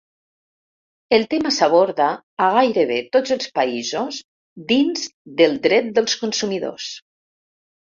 El 1.17 1.25
tema 1.33 1.51
s'aborda, 1.57 2.07
a 2.47 2.49
gairebé 2.57 2.99
tots 3.19 3.37
els 3.39 3.55
països, 3.61 4.21
dins 4.75 5.09
del 5.41 5.59
dret 5.71 5.97
dels 6.01 6.23
consumidors. 6.27 6.95